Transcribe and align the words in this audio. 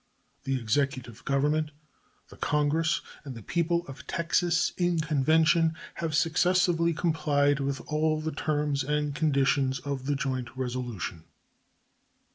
The 0.45 0.59
executive 0.59 1.23
government, 1.25 1.69
the 2.29 2.35
Congress, 2.35 3.01
and 3.23 3.35
the 3.35 3.43
people 3.43 3.85
of 3.85 4.07
Texas 4.07 4.71
in 4.75 4.97
convention 4.99 5.75
have 5.93 6.15
successively 6.15 6.91
complied 6.91 7.59
with 7.59 7.81
all 7.81 8.19
the 8.19 8.31
terms 8.31 8.83
and 8.83 9.13
conditions 9.13 9.77
of 9.81 10.07
the 10.07 10.15
joint 10.15 10.57
resolution. 10.57 11.25